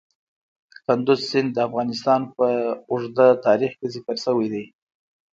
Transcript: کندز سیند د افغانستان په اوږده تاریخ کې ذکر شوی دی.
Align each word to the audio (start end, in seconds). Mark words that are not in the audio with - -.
کندز 0.85 1.19
سیند 1.29 1.49
د 1.53 1.57
افغانستان 1.67 2.21
په 2.35 2.47
اوږده 2.91 3.27
تاریخ 3.45 3.71
کې 3.79 3.87
ذکر 3.95 4.15
شوی 4.25 4.47
دی. 4.53 4.65